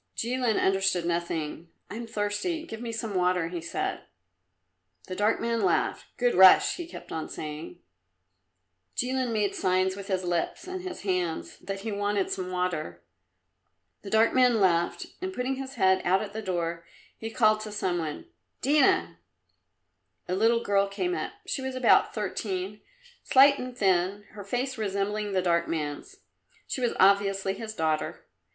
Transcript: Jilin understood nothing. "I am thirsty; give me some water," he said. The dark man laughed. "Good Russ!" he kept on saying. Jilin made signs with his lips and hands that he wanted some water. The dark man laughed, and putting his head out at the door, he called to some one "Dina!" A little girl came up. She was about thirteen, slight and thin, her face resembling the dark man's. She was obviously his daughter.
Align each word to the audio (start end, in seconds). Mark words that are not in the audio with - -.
Jilin 0.17 0.57
understood 0.59 1.05
nothing. 1.05 1.69
"I 1.91 1.95
am 1.95 2.07
thirsty; 2.07 2.65
give 2.65 2.81
me 2.81 2.91
some 2.91 3.13
water," 3.13 3.49
he 3.49 3.61
said. 3.61 4.01
The 5.05 5.15
dark 5.15 5.39
man 5.39 5.61
laughed. 5.61 6.07
"Good 6.17 6.33
Russ!" 6.33 6.73
he 6.77 6.87
kept 6.87 7.11
on 7.11 7.29
saying. 7.29 7.77
Jilin 8.95 9.31
made 9.31 9.53
signs 9.53 9.95
with 9.95 10.07
his 10.07 10.23
lips 10.23 10.65
and 10.67 10.81
hands 10.99 11.59
that 11.59 11.81
he 11.81 11.91
wanted 11.91 12.31
some 12.31 12.49
water. 12.49 13.03
The 14.01 14.09
dark 14.09 14.33
man 14.33 14.59
laughed, 14.59 15.05
and 15.21 15.31
putting 15.31 15.57
his 15.57 15.75
head 15.75 16.01
out 16.03 16.23
at 16.23 16.33
the 16.33 16.41
door, 16.41 16.83
he 17.15 17.29
called 17.29 17.59
to 17.61 17.71
some 17.71 17.99
one 17.99 18.25
"Dina!" 18.63 19.19
A 20.27 20.33
little 20.33 20.63
girl 20.63 20.87
came 20.87 21.13
up. 21.13 21.33
She 21.45 21.61
was 21.61 21.75
about 21.75 22.11
thirteen, 22.15 22.81
slight 23.21 23.59
and 23.59 23.77
thin, 23.77 24.23
her 24.31 24.43
face 24.43 24.79
resembling 24.79 25.33
the 25.33 25.43
dark 25.43 25.67
man's. 25.67 26.15
She 26.65 26.81
was 26.81 26.93
obviously 26.99 27.53
his 27.53 27.75
daughter. 27.75 28.25